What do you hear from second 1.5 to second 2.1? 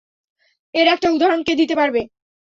দিতে পারবে?